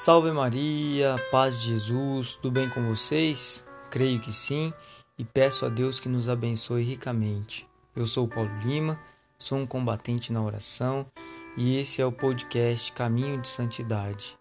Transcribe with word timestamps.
Salve 0.00 0.30
Maria, 0.30 1.16
paz 1.28 1.60
de 1.60 1.70
Jesus, 1.70 2.34
tudo 2.34 2.52
bem 2.52 2.70
com 2.70 2.86
vocês? 2.86 3.66
Creio 3.90 4.20
que 4.20 4.32
sim 4.32 4.72
e 5.18 5.24
peço 5.24 5.66
a 5.66 5.68
Deus 5.68 5.98
que 5.98 6.08
nos 6.08 6.28
abençoe 6.28 6.84
ricamente. 6.84 7.66
Eu 7.96 8.06
sou 8.06 8.28
Paulo 8.28 8.48
Lima, 8.62 8.96
sou 9.36 9.58
um 9.58 9.66
combatente 9.66 10.32
na 10.32 10.40
oração 10.40 11.04
e 11.56 11.76
esse 11.76 12.00
é 12.00 12.06
o 12.06 12.12
podcast 12.12 12.92
Caminho 12.92 13.40
de 13.40 13.48
Santidade. 13.48 14.38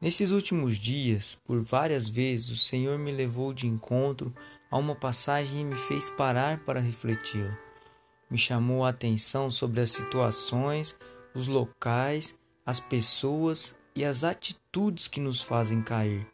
Nesses 0.00 0.30
últimos 0.30 0.78
dias, 0.78 1.36
por 1.44 1.62
várias 1.62 2.08
vezes, 2.08 2.48
o 2.48 2.56
Senhor 2.56 2.98
me 2.98 3.12
levou 3.12 3.52
de 3.52 3.66
encontro 3.66 4.34
a 4.70 4.78
uma 4.78 4.94
passagem 4.94 5.60
e 5.60 5.64
me 5.64 5.76
fez 5.76 6.08
parar 6.08 6.64
para 6.64 6.80
refleti-la. 6.80 7.54
Me 8.30 8.38
chamou 8.38 8.86
a 8.86 8.88
atenção 8.88 9.50
sobre 9.50 9.82
as 9.82 9.90
situações, 9.90 10.96
os 11.34 11.46
locais, 11.46 12.38
as 12.64 12.80
pessoas 12.80 13.76
e 13.98 14.04
as 14.04 14.22
atitudes 14.22 15.08
que 15.08 15.18
nos 15.18 15.42
fazem 15.42 15.82
cair, 15.82 16.24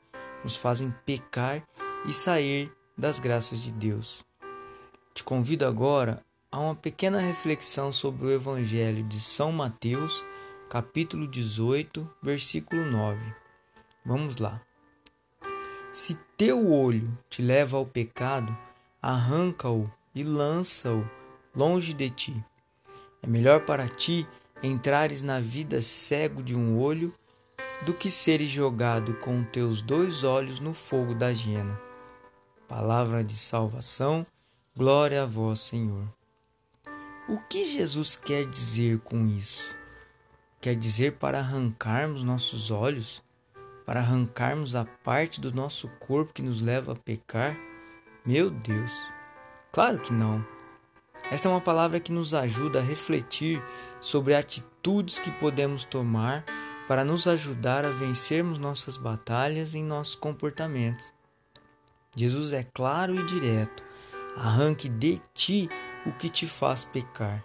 nos 0.43 0.55
fazem 0.55 0.95
pecar 1.07 1.63
e 2.07 2.13
sair 2.13 2.71
das 2.95 3.19
graças 3.19 3.63
de 3.63 3.73
Deus. 3.73 4.23
Te 5.15 5.25
convido 5.25 5.65
agora 5.65 6.23
a 6.53 6.61
uma 6.61 6.75
pequena 6.75 7.19
reflexão 7.19 7.91
sobre 7.91 8.27
o 8.27 8.31
Evangelho 8.31 9.03
de 9.05 9.19
São 9.19 9.51
Mateus, 9.51 10.23
capítulo 10.69 11.27
18, 11.27 12.07
versículo 12.23 12.85
9. 12.85 13.19
Vamos 14.05 14.37
lá. 14.37 14.61
Se 15.91 16.19
teu 16.37 16.71
olho 16.71 17.17
te 17.31 17.41
leva 17.41 17.79
ao 17.79 17.87
pecado, 17.87 18.55
arranca-o 19.01 19.91
e 20.15 20.23
lança-o 20.23 21.03
longe 21.57 21.95
de 21.95 22.11
ti. 22.11 22.45
É 23.23 23.27
melhor 23.27 23.65
para 23.65 23.89
ti 23.89 24.29
entrares 24.63 25.23
na 25.23 25.41
vida 25.41 25.81
cego 25.81 26.43
de 26.43 26.55
um 26.55 26.79
olho 26.79 27.11
do 27.85 27.93
que 27.93 28.11
seres 28.11 28.51
jogado 28.51 29.13
com 29.15 29.45
teus 29.45 29.83
dois 29.83 30.25
olhos 30.25 30.59
no 30.59 30.73
fogo 30.73 31.15
da 31.15 31.29
hiena. 31.29 31.79
Palavra 32.67 33.23
de 33.23 33.37
salvação, 33.37 34.27
glória 34.75 35.23
a 35.23 35.27
vós, 35.27 35.61
Senhor. 35.61 36.09
O 37.29 37.39
que 37.39 37.63
Jesus 37.65 38.17
quer 38.17 38.47
dizer 38.47 39.01
com 39.01 39.27
isso? 39.27 39.77
Quer 40.63 40.75
dizer 40.75 41.17
para 41.19 41.41
arrancarmos 41.41 42.25
nossos 42.25 42.71
olhos, 42.71 43.23
para 43.85 44.01
arrancarmos 44.01 44.75
a 44.75 44.87
parte 44.87 45.39
do 45.39 45.53
nosso 45.53 45.89
corpo 46.01 46.33
que 46.33 46.43
nos 46.43 46.63
leva 46.63 46.93
a 46.93 46.97
pecar? 46.97 47.55
Meu 48.25 48.49
Deus! 48.51 48.93
Claro 49.71 49.99
que 49.99 50.13
não. 50.13 50.43
Esta 51.31 51.49
é 51.49 51.51
uma 51.51 51.61
palavra 51.61 52.01
que 52.01 52.13
nos 52.13 52.33
ajuda 52.33 52.79
a 52.79 52.83
refletir 52.83 53.63
sobre 54.01 54.35
atitudes 54.35 55.19
que 55.19 55.31
podemos 55.33 55.85
tomar 55.85 56.45
para 56.87 57.05
nos 57.05 57.27
ajudar 57.27 57.85
a 57.85 57.91
vencermos 57.91 58.59
nossas 58.59 58.97
batalhas 58.97 59.75
em 59.75 59.83
nosso 59.83 60.19
comportamento. 60.19 61.03
Jesus 62.17 62.53
é 62.53 62.63
claro 62.63 63.15
e 63.15 63.23
direto: 63.25 63.83
arranque 64.37 64.89
de 64.89 65.21
ti 65.33 65.69
o 66.07 66.13
que 66.13 66.29
te 66.29 66.47
faz 66.47 66.85
pecar. 66.85 67.45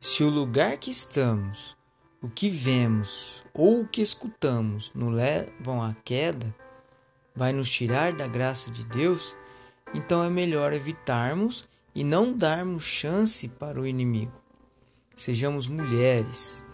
Se 0.00 0.22
o 0.22 0.28
lugar 0.28 0.76
que 0.78 0.90
estamos, 0.90 1.76
o 2.20 2.28
que 2.28 2.48
vemos 2.48 3.44
ou 3.52 3.82
o 3.82 3.88
que 3.88 4.02
escutamos 4.02 4.90
nos 4.94 5.12
levam 5.12 5.82
à 5.82 5.94
queda, 6.04 6.54
vai 7.34 7.52
nos 7.52 7.70
tirar 7.70 8.12
da 8.12 8.26
graça 8.26 8.70
de 8.70 8.84
Deus, 8.84 9.36
então 9.94 10.24
é 10.24 10.30
melhor 10.30 10.72
evitarmos 10.72 11.68
e 11.94 12.02
não 12.02 12.32
darmos 12.32 12.84
chance 12.84 13.46
para 13.48 13.80
o 13.80 13.86
inimigo. 13.86 14.32
Sejamos 15.14 15.66
mulheres, 15.66 16.64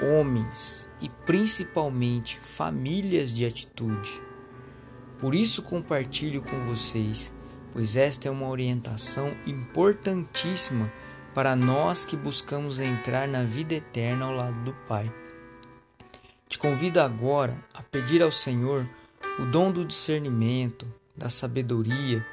homens 0.00 0.88
e 1.00 1.08
principalmente 1.26 2.38
famílias 2.40 3.34
de 3.34 3.44
atitude. 3.44 4.22
Por 5.18 5.34
isso 5.34 5.62
compartilho 5.62 6.42
com 6.42 6.58
vocês, 6.66 7.32
pois 7.72 7.96
esta 7.96 8.28
é 8.28 8.30
uma 8.30 8.48
orientação 8.48 9.34
importantíssima 9.46 10.92
para 11.34 11.56
nós 11.56 12.04
que 12.04 12.16
buscamos 12.16 12.78
entrar 12.78 13.26
na 13.26 13.42
vida 13.42 13.74
eterna 13.74 14.26
ao 14.26 14.34
lado 14.34 14.64
do 14.64 14.72
Pai. 14.86 15.12
Te 16.48 16.58
convido 16.58 17.00
agora 17.00 17.56
a 17.72 17.82
pedir 17.82 18.22
ao 18.22 18.30
Senhor 18.30 18.86
o 19.38 19.44
dom 19.46 19.72
do 19.72 19.84
discernimento, 19.84 20.86
da 21.16 21.28
sabedoria, 21.28 22.24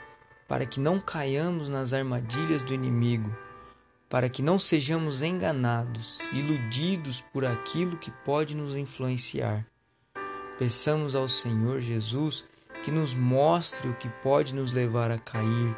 para 0.47 0.66
que 0.66 0.80
não 0.80 1.00
caiamos 1.00 1.70
nas 1.70 1.94
armadilhas 1.94 2.64
do 2.64 2.74
inimigo 2.74 3.34
para 4.09 4.28
que 4.28 4.42
não 4.42 4.58
sejamos 4.58 5.22
enganados, 5.22 6.18
iludidos 6.34 7.22
por 7.22 7.46
aquilo 7.46 7.96
que 7.96 8.09
pode 8.09 8.56
nos 8.56 8.75
influenciar. 8.75 9.66
Peçamos 10.58 11.16
ao 11.16 11.28
Senhor 11.28 11.80
Jesus 11.80 12.44
que 12.84 12.90
nos 12.90 13.14
mostre 13.14 13.88
o 13.88 13.96
que 13.96 14.09
pode 14.24 14.56
nos 14.56 14.74
levar 14.74 15.12
a 15.12 15.20
cair 15.20 15.78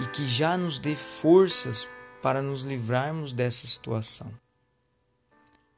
e 0.00 0.06
que 0.06 0.26
já 0.28 0.56
nos 0.56 0.78
dê 0.78 0.94
forças 0.94 1.88
para 2.22 2.40
nos 2.40 2.62
livrarmos 2.62 3.32
dessa 3.32 3.66
situação. 3.66 4.32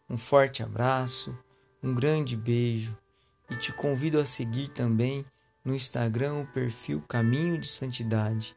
Um 0.08 0.18
forte 0.18 0.62
abraço, 0.62 1.36
um 1.82 1.94
grande 1.94 2.36
beijo 2.36 2.96
e 3.50 3.56
te 3.56 3.72
convido 3.72 4.20
a 4.20 4.26
seguir 4.26 4.68
também 4.68 5.24
no 5.64 5.74
Instagram 5.74 6.34
o 6.34 6.46
perfil 6.46 7.02
Caminho 7.08 7.58
de 7.58 7.66
Santidade 7.66 8.54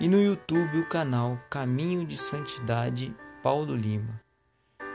e 0.00 0.08
no 0.08 0.20
YouTube 0.20 0.78
o 0.78 0.88
canal 0.88 1.38
Caminho 1.48 2.04
de 2.04 2.16
Santidade 2.16 3.14
Paulo 3.42 3.74
Lima. 3.74 4.20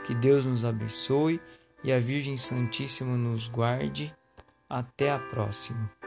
Que 0.04 0.14
Deus 0.14 0.44
nos 0.44 0.64
abençoe 0.64 1.40
e 1.82 1.92
a 1.92 1.98
Virgem 1.98 2.36
Santíssima 2.36 3.16
nos 3.16 3.48
guarde. 3.48 4.14
Até 4.68 5.12
a 5.12 5.18
próxima. 5.18 5.97